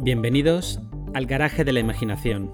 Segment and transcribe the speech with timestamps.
[0.00, 0.78] Bienvenidos
[1.12, 2.52] al Garaje de la Imaginación,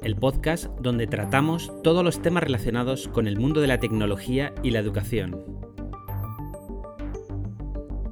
[0.00, 4.70] el podcast donde tratamos todos los temas relacionados con el mundo de la tecnología y
[4.70, 5.44] la educación.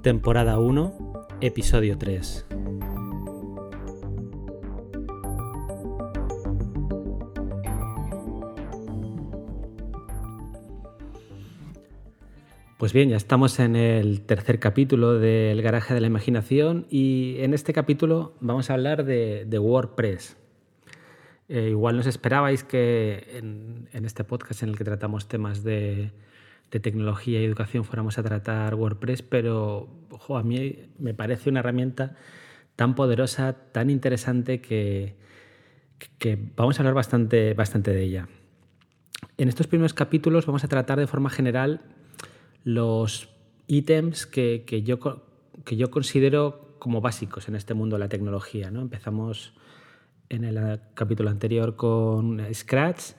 [0.02, 2.46] Temporada 1, episodio 3.
[12.85, 17.54] Pues bien, ya estamos en el tercer capítulo del Garaje de la Imaginación y en
[17.54, 20.36] este capítulo vamos a hablar de, WordPress.
[21.49, 26.11] Eh, igual nos esperabais que en, este podcast en el que tratamos temas de,
[26.68, 29.89] tecnología y educación fuéramos a tratar WordPress, pero
[30.29, 32.16] a mí me parece una herramienta
[32.77, 35.16] tan poderosa, tan interesante que,
[36.19, 38.28] que vamos a hablar bastante, bastante de ella.
[39.39, 41.94] En estos primeros capítulos vamos a tratar de forma general
[42.64, 43.28] los
[43.67, 44.98] ítems que, yo,
[45.64, 48.70] que yo considero como básicos en este mundo de la tecnología.
[48.70, 48.80] ¿no?
[48.80, 49.52] Empezamos
[50.28, 53.12] en el capítulo anterior con Scratch,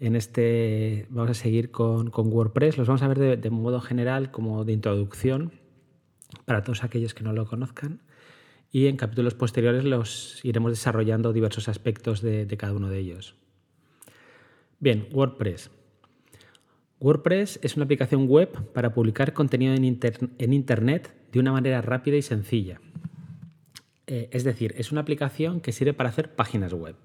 [0.00, 4.30] en este vamos a seguir con, WordPress, los vamos a ver de, de, modo general
[4.30, 5.52] como de introducción
[6.44, 8.00] para todos aquellos que no lo conozcan
[8.70, 13.34] y en capítulos posteriores los iremos desarrollando diversos aspectos de, de cada uno de ellos.
[14.78, 15.70] Bien, WordPress.
[17.00, 19.84] WordPress es una aplicación web para publicar contenido en,
[20.52, 22.80] Internet de una manera rápida y sencilla.
[24.06, 26.96] Eh, es decir, es una aplicación que sirve para hacer páginas web.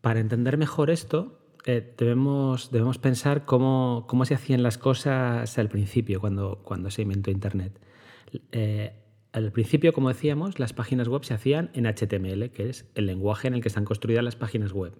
[0.00, 6.62] Para entender mejor esto, eh, debemos, pensar cómo, se hacían las cosas al principio, cuando,
[6.62, 7.78] cuando se inventó Internet.
[8.52, 8.94] Eh,
[9.32, 13.48] al principio, como decíamos, las páginas web se hacían en HTML, que es el lenguaje
[13.48, 14.94] en el que están construidas las páginas web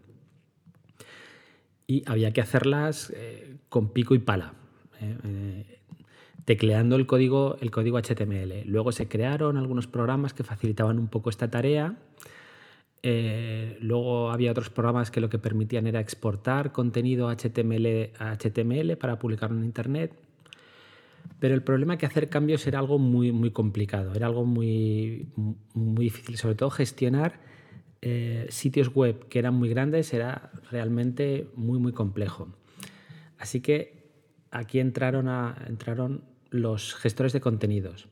[1.86, 4.54] y había que hacerlas eh, con pico y pala,
[5.00, 5.78] eh, eh,
[6.44, 8.64] tecleando el código, el código HTML.
[8.66, 11.96] Luego se crearon algunos programas que facilitaban un poco esta tarea.
[13.80, 19.18] luego había otros programas que lo que permitían era exportar contenido HTML a HTML para
[19.18, 20.12] publicarlo en Internet.
[21.38, 25.28] Pero el problema es que hacer cambios era algo muy, muy complicado, era algo muy,
[25.74, 27.40] muy difícil, sobre todo gestionar
[28.06, 32.48] eh, sitios web que eran muy grandes era realmente muy, muy complejo.
[33.38, 34.10] Así que
[34.50, 35.26] aquí entraron,
[35.66, 38.08] entraron los gestores de contenidos.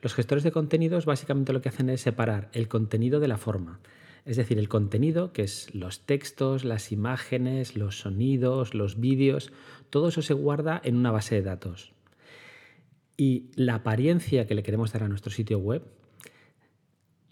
[0.00, 3.80] Los gestores de contenidos básicamente lo que hacen es separar el contenido de la forma.
[4.24, 9.50] Es decir, el contenido, que es los textos, las imágenes, los sonidos, los vídeos,
[9.90, 11.94] todo eso se guarda en una base de datos.
[13.16, 15.82] Y la apariencia que le queremos dar a nuestro sitio web,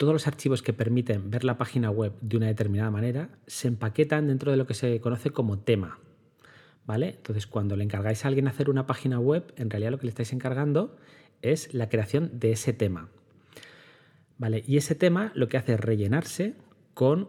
[0.00, 4.28] todos los archivos que permiten ver la página web de una determinada manera se empaquetan
[4.28, 5.98] dentro de lo que se conoce como tema.
[6.86, 7.10] ¿Vale?
[7.10, 10.08] Entonces, cuando le encargáis a alguien hacer una página web, en realidad lo que le
[10.08, 10.96] estáis encargando
[11.42, 13.10] es la creación de ese tema.
[14.38, 14.64] ¿Vale?
[14.66, 16.54] Y ese tema lo que hace es rellenarse
[16.94, 17.28] con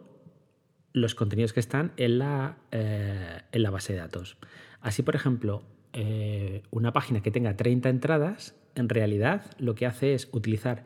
[0.93, 4.37] los contenidos que están en la, eh, en la base de datos.
[4.79, 10.13] Así, por ejemplo, eh, una página que tenga 30 entradas, en realidad lo que hace
[10.13, 10.85] es utilizar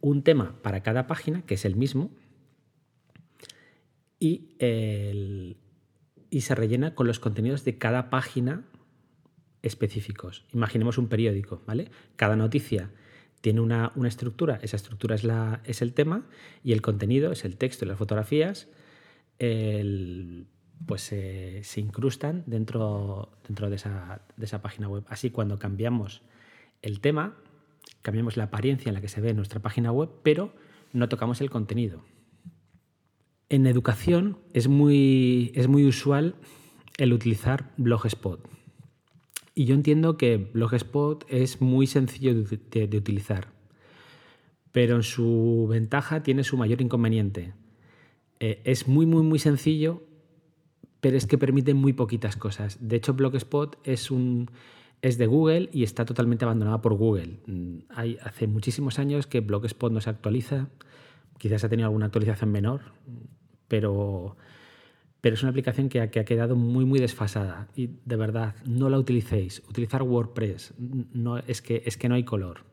[0.00, 2.10] un tema para cada página, que es el mismo,
[4.18, 4.56] y,
[6.30, 8.64] y se rellena con los contenidos de cada página
[9.62, 10.44] específicos.
[10.52, 11.90] Imaginemos un periódico, ¿vale?
[12.16, 12.90] Cada noticia
[13.40, 16.26] tiene una, estructura, esa estructura es, la, es, el tema
[16.62, 18.68] y el contenido es el texto y las fotografías,
[20.86, 25.04] pues se incrustan dentro, dentro de, esa, de esa página web.
[25.08, 26.22] Así cuando cambiamos
[26.82, 27.36] el tema,
[28.02, 30.52] cambiamos la apariencia en la que se ve nuestra página web, pero
[30.92, 32.02] no tocamos el contenido.
[33.48, 36.36] En educación es muy, es muy usual
[36.98, 38.48] el utilizar Blogspot.
[39.54, 43.48] Y yo entiendo que Blogspot es muy sencillo de, utilizar,
[44.72, 47.52] pero en su ventaja tiene su mayor inconveniente.
[48.38, 50.02] Eh, es muy, muy, muy sencillo,
[51.00, 52.78] pero es que permite muy poquitas cosas.
[52.80, 54.50] De hecho, Blogspot es un,
[55.02, 57.38] es de Google y está totalmente abandonada por Google.
[57.46, 60.68] Mm, hay, hace muchísimos años que Blogspot no se actualiza,
[61.38, 62.80] quizás ha tenido alguna actualización menor,
[63.68, 64.36] pero,
[65.20, 67.68] pero es una aplicación que ha, que ha quedado muy, muy desfasada.
[67.74, 69.62] Y de verdad, no la utilicéis.
[69.68, 72.64] Utilizar WordPress no, es, que, es que no hay color.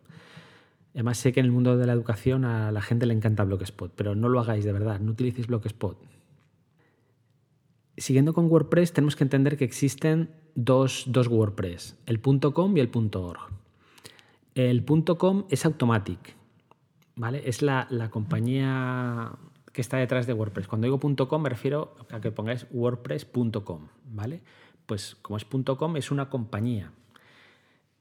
[0.93, 3.93] Además, sé que en el mundo de la educación a la gente le encanta Blogspot,
[3.95, 6.16] pero no lo hagáis de verdad, no utilicéis Blogspot.
[7.97, 13.39] Siguiendo con WordPress, tenemos que entender que existen dos, WordPress, el .com y el .org.
[14.53, 14.85] El
[15.17, 16.35] .com es Automatic,
[17.15, 17.41] ¿vale?
[17.45, 19.31] Es la, compañía
[19.73, 20.67] que está detrás de WordPress.
[20.67, 24.41] Cuando digo .com me refiero a que pongáis wordpress.com, ¿vale?
[24.85, 26.91] Pues como es .com es una compañía.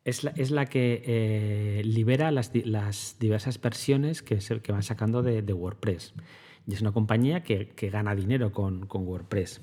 [0.05, 2.53] es la, que eh, libera las,
[3.19, 6.15] diversas versiones que, se, van sacando de, WordPress.
[6.67, 9.63] Y es una compañía que, gana dinero con, WordPress.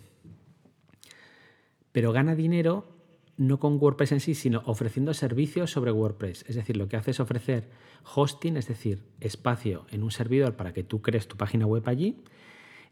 [1.93, 2.93] Pero gana dinero
[3.37, 6.45] no con WordPress en sí, sino ofreciendo servicios sobre WordPress.
[6.47, 7.69] Es decir, lo que hace es ofrecer
[8.15, 12.17] hosting, es decir, espacio en un servidor para que tú crees tu página web allí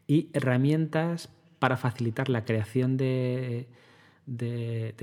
[0.06, 3.68] y herramientas para facilitar la creación de,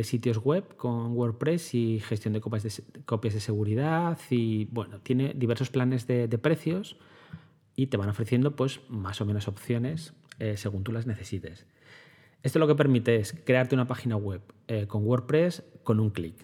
[0.03, 5.33] sitios web con WordPress y gestión de copias de, copias de seguridad y bueno, tiene
[5.35, 6.97] diversos planes de, precios
[7.77, 11.65] y te van ofreciendo pues más o menos opciones eh, según tú las necesites.
[12.43, 16.35] Esto lo que permite es crearte una página web eh, con WordPress con un clic.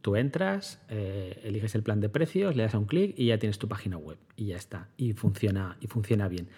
[0.00, 3.38] Tú entras, eh, eliges el plan de precios, le das a un clic y ya
[3.38, 4.88] tienes tu página web y ya está.
[4.96, 6.48] Y funciona, y funciona bien.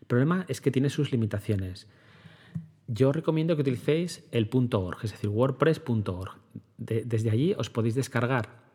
[0.00, 1.86] El problema es que tiene sus limitaciones.
[2.88, 6.32] Yo recomiendo que utilicéis el .org, es decir, wordpress.org.
[6.78, 8.66] desde allí os podéis descargar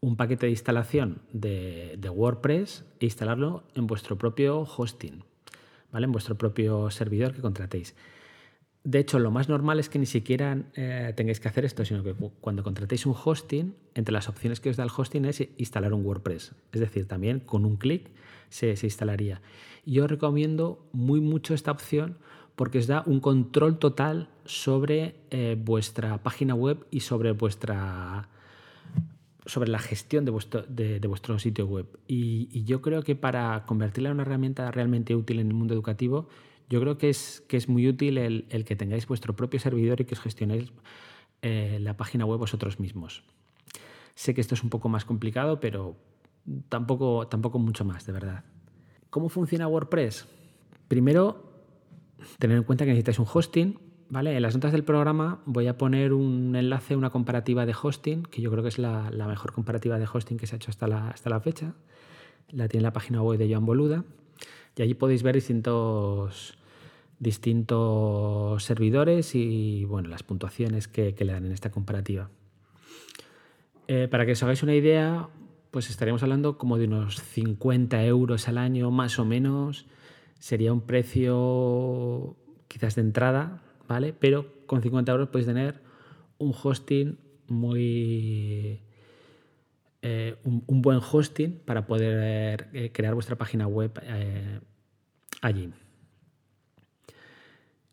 [0.00, 5.24] un paquete de instalación de, WordPress e instalarlo en vuestro propio hosting,
[5.92, 6.06] ¿vale?
[6.06, 7.94] en vuestro propio servidor que contratéis.
[8.84, 12.02] De hecho, lo más normal es que ni siquiera eh, tengáis que hacer esto, sino
[12.02, 15.92] que cuando contratéis un hosting, entre las opciones que os da el hosting es instalar
[15.92, 16.54] un WordPress.
[16.72, 18.10] Es decir, también con un clic
[18.48, 19.42] se, instalaría.
[19.84, 22.18] Yo recomiendo muy mucho esta opción
[22.56, 28.28] porque os da un control total sobre eh, vuestra página web y sobre vuestra
[29.48, 31.86] sobre la gestión de vuestro, de, vuestro sitio web.
[32.06, 36.28] Y, yo creo que para convertirla en una herramienta realmente útil en el mundo educativo,
[36.68, 40.04] yo creo que es, que es muy útil el, que tengáis vuestro propio servidor y
[40.04, 40.72] que os gestionéis
[41.42, 43.22] eh, la página web vosotros mismos.
[44.14, 45.96] Sé que esto es un poco más complicado, pero
[46.68, 48.44] tampoco, tampoco mucho más, de verdad.
[49.10, 50.26] ¿Cómo funciona WordPress?
[50.88, 51.48] Primero,
[52.38, 53.78] tener en cuenta que necesitáis un hosting.
[54.10, 54.36] ¿vale?
[54.36, 58.42] En las notas del programa voy a poner un enlace, una comparativa de hosting, que
[58.42, 61.08] yo creo que es la, mejor comparativa de hosting que se ha hecho hasta la,
[61.08, 61.74] hasta la fecha.
[62.50, 64.04] La tiene en la página web de Joan Boluda.
[64.76, 66.57] Y allí podéis ver distintos,
[67.18, 72.30] distintos servidores y bueno, las puntuaciones que, le dan en esta comparativa.
[73.88, 75.28] Eh, para que os hagáis una idea,
[75.70, 79.86] pues estaríamos hablando como de unos 50 euros al año más o menos
[80.38, 82.36] sería un precio
[82.68, 84.12] quizás de entrada, ¿vale?
[84.12, 85.82] Pero con 50 euros podéis tener
[86.38, 87.18] un hosting
[87.48, 88.80] muy...
[90.00, 94.00] Eh, un, buen hosting para poder eh, crear vuestra página web
[95.42, 95.72] allí.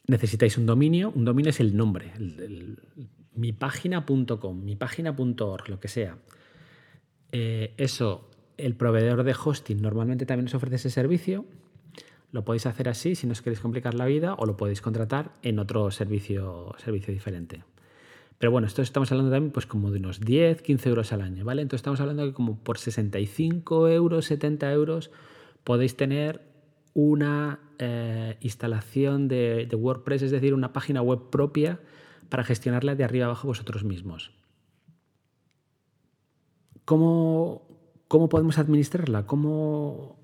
[0.08, 1.12] Necesitáis un dominio.
[1.16, 2.12] Un dominio es el nombre,
[3.34, 6.18] mipágina.com, mipágina.org, lo que sea.
[7.32, 11.46] eso, el proveedor de hosting normalmente también os ofrece ese servicio
[12.36, 15.32] lo podéis hacer así si no os queréis complicar la vida o lo podéis contratar
[15.42, 17.64] en otro servicio, servicio diferente.
[18.38, 21.46] Pero bueno, esto estamos hablando también pues como de unos 10, 15 euros al año,
[21.46, 21.62] ¿vale?
[21.62, 25.12] Entonces estamos hablando que como por 65 euros, 70 euros
[25.64, 26.42] podéis tener
[26.96, 31.80] una eh, instalación de, WordPress, es decir, una página web propia
[32.30, 34.32] para gestionarla de arriba abajo vosotros mismos.
[36.86, 37.68] ¿Cómo,
[38.08, 39.26] cómo podemos administrarla?
[39.28, 40.18] ¿Cómo,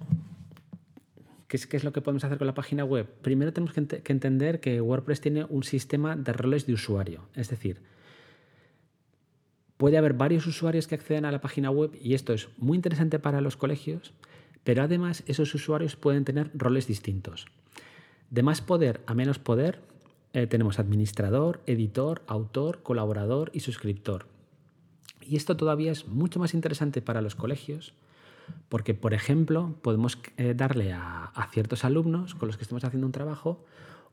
[1.50, 3.06] ¿Qué es, lo que podemos hacer con la página web?
[3.22, 7.28] Primero tenemos que, entender que WordPress tiene un sistema de roles de usuario.
[7.36, 7.82] Es decir,
[9.76, 13.20] puede haber varios usuarios que acceden a la página web y esto es muy interesante
[13.20, 14.14] para los colegios,
[14.64, 17.48] pero además esos usuarios pueden tener roles distintos.
[18.30, 19.80] De más poder a menos poder
[20.34, 24.28] eh, tenemos administrador, editor, autor, colaborador y suscriptor.
[25.22, 27.94] Y esto todavía es mucho más interesante para los colegios
[28.70, 33.14] porque, por ejemplo, podemos eh, darle a, ciertos alumnos con los que estemos haciendo un
[33.14, 33.64] trabajo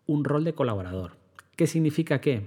[0.07, 1.12] un rol de colaborador.
[1.57, 2.47] ¿Qué significa que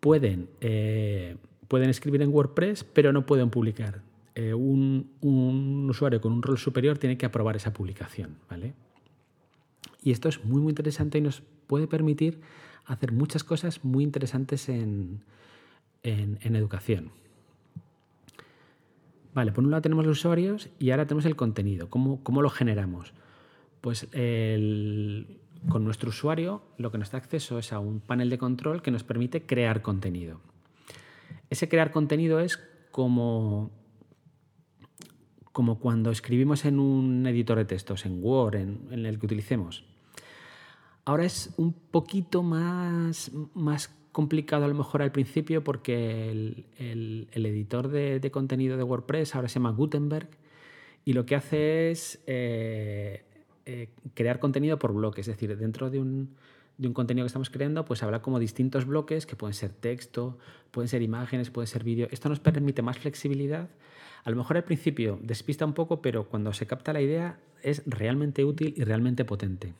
[0.00, 1.36] pueden, eh,
[1.68, 4.02] pueden escribir en WordPress, pero no pueden publicar?
[4.34, 5.10] Eh, un,
[5.88, 8.36] usuario con un rol superior tiene que aprobar esa publicación.
[8.48, 8.74] ¿vale?
[10.02, 12.40] Y esto es muy, muy interesante y nos puede permitir
[12.84, 15.22] hacer muchas cosas muy interesantes en,
[16.02, 17.12] en educación.
[19.34, 21.88] Vale, por un lado tenemos los usuarios y ahora tenemos el contenido.
[21.88, 23.14] ¿Cómo, lo generamos?
[23.80, 24.06] Pues
[25.68, 28.90] con nuestro usuario lo que nos da acceso es a un panel de control que
[28.90, 30.40] nos permite crear contenido.
[31.50, 32.58] Ese crear contenido es
[32.90, 33.70] como,
[35.52, 39.84] como cuando escribimos en un editor de textos, en Word, en, el que utilicemos.
[41.04, 47.88] Ahora es un poquito más, más complicado a lo mejor al principio porque el, editor
[47.88, 50.28] de, contenido de WordPress ahora se llama Gutenberg
[51.04, 53.24] y lo que hace es eh,
[53.66, 56.36] eh, crear contenido por bloques, es decir, dentro de un,
[56.78, 60.38] de un contenido que estamos creando, pues habrá como distintos bloques que pueden ser texto,
[60.70, 62.08] pueden ser imágenes, pueden ser vídeo.
[62.10, 63.68] Esto nos permite más flexibilidad.
[64.24, 67.82] A lo mejor al principio despista un poco, pero cuando se capta la idea es
[67.86, 69.74] realmente útil y realmente potente.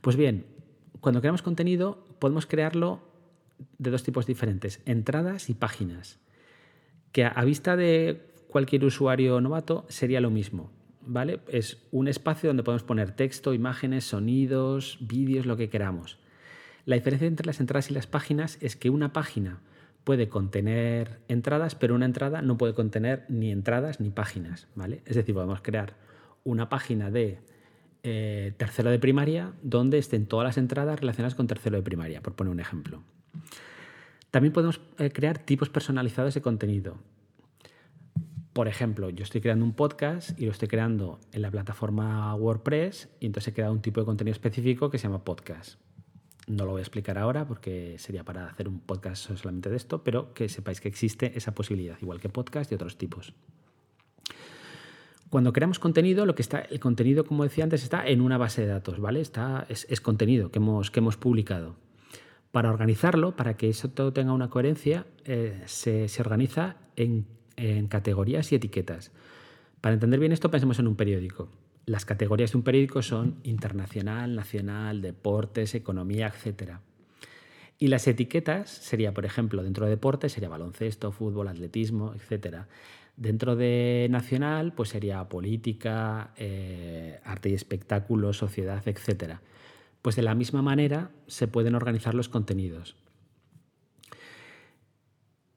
[0.00, 0.46] Pues bien,
[1.00, 3.00] cuando creamos contenido podemos crearlo
[3.78, 6.18] de dos tipos diferentes, entradas y páginas,
[7.12, 10.70] que a vista de cualquier usuario novato sería lo mismo.
[11.02, 11.40] ¿Vale?
[11.48, 16.18] Es un espacio donde podemos poner texto, imágenes, sonidos, vídeos, lo que queramos.
[16.86, 19.60] La diferencia entre las entradas y las páginas es que una página
[20.04, 25.02] puede contener entradas, pero una entrada no puede contener ni entradas ni páginas, ¿vale?
[25.04, 25.94] Es decir, podemos crear
[26.42, 27.38] una página de
[28.02, 32.34] eh, tercero de primaria donde estén todas las entradas relacionadas con tercero de primaria, por
[32.34, 33.02] poner un ejemplo.
[34.30, 36.96] También podemos eh, crear tipos personalizados de contenido.
[38.60, 43.08] Por ejemplo, yo estoy creando un podcast y lo estoy creando en la plataforma WordPress
[43.18, 45.80] y entonces he creado un tipo de contenido específico que se llama podcast.
[46.46, 50.04] No lo voy a explicar ahora porque sería para hacer un podcast solamente de esto,
[50.04, 53.32] pero que sepáis que existe esa posibilidad, igual que podcast y otros tipos.
[55.30, 58.60] Cuando creamos contenido, lo que está, el contenido, como decía antes, está en una base
[58.60, 59.22] de datos, ¿vale?
[59.22, 61.76] Está, es, contenido que hemos, que hemos publicado.
[62.52, 67.88] Para organizarlo, para que eso todo tenga una coherencia, eh, se, se organiza en en
[67.88, 69.12] categorías y etiquetas.
[69.80, 71.48] Para entender bien esto, pensemos en un periódico.
[71.86, 76.74] Las categorías de un periódico son internacional, nacional, deportes, economía, etc.
[77.78, 82.66] Y las etiquetas sería, por ejemplo, dentro de deportes sería baloncesto, fútbol, atletismo, etc.
[83.16, 89.38] Dentro de nacional, pues sería política, eh, arte y espectáculo, sociedad, etc.
[90.02, 92.96] Pues de la misma manera se pueden organizar los contenidos.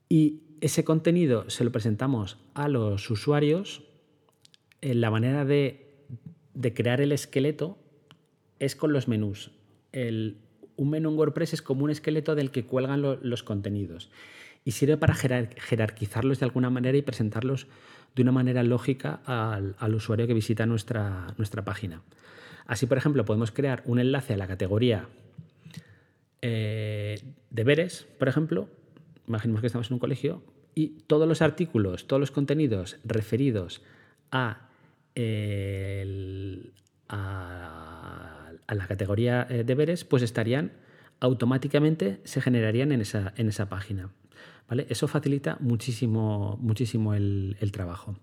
[0.08, 3.84] Y ese contenido se lo presentamos a los usuarios.
[4.80, 5.92] en la manera de,
[6.74, 7.78] crear el esqueleto
[8.60, 9.52] es con los menús.
[9.92, 14.10] un menú en WordPress es como un esqueleto del que cuelgan los contenidos
[14.64, 17.68] y sirve para jerarquizarlos de alguna manera y presentarlos
[18.16, 22.04] de una manera lógica al, usuario que visita nuestra, nuestra, página.
[22.68, 25.10] Así, por ejemplo, podemos crear un enlace a la categoría
[26.42, 28.70] eh, deberes, por ejemplo.
[29.28, 30.42] Imaginemos que estamos en un colegio,
[30.76, 33.82] y todos los artículos, todos los contenidos referidos
[34.32, 34.70] a,
[37.08, 40.72] a, la categoría eh, deberes, pues estarían
[41.20, 44.10] automáticamente, se generarían en esa, en esa página.
[44.68, 44.88] ¿vale?
[44.90, 48.16] Eso facilita muchísimo, muchísimo el, trabajo.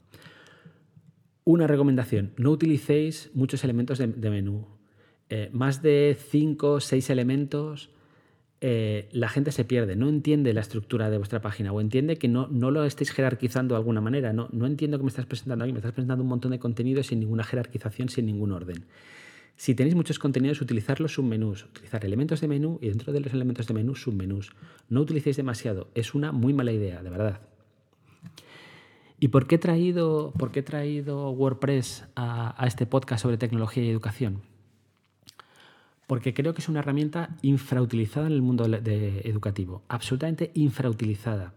[1.45, 4.67] Una recomendación, no utilicéis muchos elementos de, menú.
[5.29, 7.91] Eh, más de 5 o 6 elementos
[8.63, 12.29] eh, la gente se pierde, no entiende la estructura de vuestra página o entiende que
[12.29, 14.33] no, no lo estéis jerarquizando de alguna manera.
[14.35, 17.03] No, no entiendo que me estás presentando aquí, me estás presentando un montón de contenido
[17.03, 18.85] sin ninguna jerarquización, sin ningún orden.
[19.57, 23.33] Si tenéis muchos contenidos, utilizar los submenús, utilizar elementos de menú y dentro de los
[23.33, 24.53] elementos de menú, submenús.
[24.89, 27.41] No utilicéis demasiado, es una muy mala idea, de verdad.
[29.19, 33.85] ¿Y por qué he traído, por qué he traído WordPress a este podcast sobre tecnología
[33.85, 34.50] y educación?
[36.11, 41.55] Porque creo que es una herramienta infrautilizada en el mundo educativo, absolutamente infrautilizada.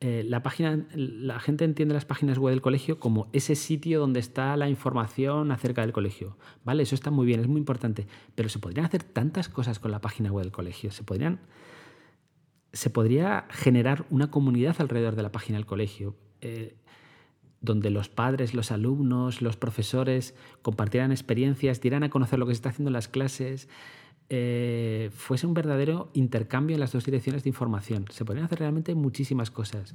[0.00, 4.20] Eh, la, página, la gente entiende las páginas web del colegio como ese sitio donde
[4.20, 6.38] está la información acerca del colegio.
[6.64, 6.82] ¿Vale?
[6.82, 8.06] Eso está muy bien, es muy importante.
[8.34, 10.90] Pero se podrían hacer tantas cosas con la página web del colegio.
[10.90, 11.38] Se podrían.
[12.72, 16.16] Se podría generar una comunidad alrededor de la página del colegio.
[16.40, 16.74] Eh,
[17.60, 22.58] donde los padres, los alumnos, los profesores compartieran experiencias, dieran a conocer lo que se
[22.58, 23.68] está haciendo en las clases,
[24.30, 28.04] eh, fuese un verdadero intercambio en las dos direcciones de información.
[28.10, 29.94] Se podrían hacer realmente muchísimas cosas.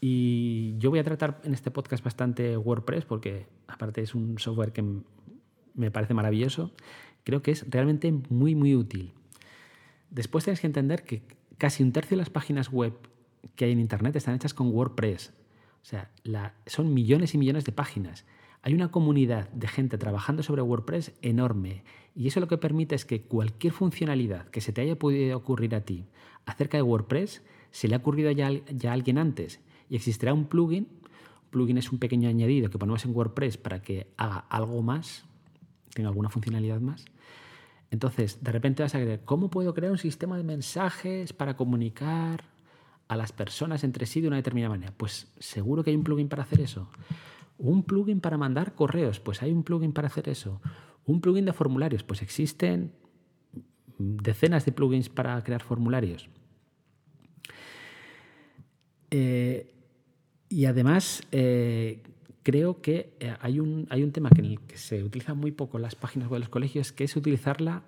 [0.00, 4.72] Y yo voy a tratar en este podcast bastante WordPress porque aparte es un software
[4.72, 4.82] que
[5.74, 6.72] me parece maravilloso.
[7.22, 9.12] Creo que es realmente muy, muy útil.
[10.10, 11.22] Después tienes que entender que
[11.58, 12.94] casi un tercio de las páginas web
[13.56, 15.34] que hay en Internet están hechas con WordPress.
[15.82, 16.10] O sea,
[16.66, 18.24] son millones y millones de páginas.
[18.62, 21.82] Hay una comunidad de gente trabajando sobre WordPress enorme
[22.14, 25.74] y eso lo que permite es que cualquier funcionalidad que se te haya podido ocurrir
[25.74, 26.04] a ti
[26.44, 30.88] acerca de WordPress se le ha ocurrido ya, a alguien antes y existirá un plugin.
[31.44, 35.24] Un plugin es un pequeño añadido que ponemos en WordPress para que haga algo más,
[35.94, 37.06] tenga alguna funcionalidad más.
[37.90, 42.44] Entonces, de repente vas a creer, ¿cómo puedo crear un sistema de mensajes para comunicar
[43.10, 44.94] a las personas entre sí de una determinada manera.
[44.96, 46.88] Pues seguro que hay un plugin para hacer eso.
[47.58, 50.60] Un plugin para mandar correos, pues hay un plugin para hacer eso.
[51.04, 52.92] Un plugin de formularios, pues existen
[53.98, 56.30] decenas de plugins para crear formularios.
[59.10, 59.74] Eh,
[60.48, 62.04] y además, eh,
[62.44, 65.50] creo que eh, hay un, hay un tema que en el que se utiliza muy
[65.50, 67.82] poco las páginas web de los colegios, que es utilizarla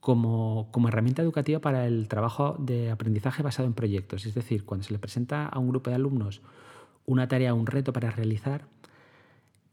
[0.00, 4.26] como, herramienta educativa para el trabajo de aprendizaje basado en proyectos.
[4.26, 6.40] Es decir, cuando se le presenta a un grupo de alumnos
[7.06, 8.66] una tarea, un reto para realizar,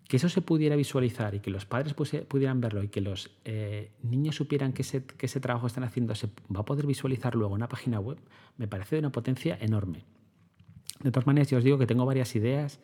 [0.07, 3.91] que eso se pudiera visualizar y que los padres pudieran verlo y que los eh,
[4.01, 7.53] niños supieran que ese, que ese trabajo están haciendo se va a poder visualizar luego
[7.53, 8.17] en una página web,
[8.57, 10.03] me parece de una potencia enorme.
[11.01, 12.79] De todas maneras, yo os digo que tengo varias ideas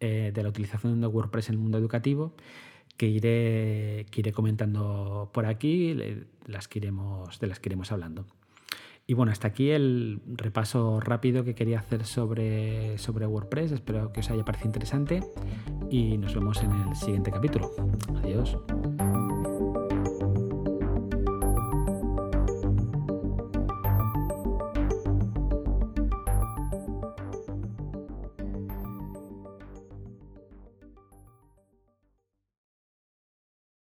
[0.00, 2.34] eh, de la utilización de WordPress en el mundo educativo
[2.96, 5.96] que iré, iré comentando por aquí,
[6.46, 8.26] las que iremos, de las que hablando.
[9.06, 13.72] Y bueno, hasta aquí el repaso rápido que quería hacer sobre, sobre WordPress.
[13.72, 15.22] Espero que os haya parecido interesante
[15.90, 17.70] y nos vemos en el siguiente capítulo.
[18.22, 18.56] Adiós.